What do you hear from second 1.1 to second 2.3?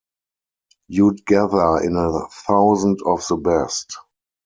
gather in a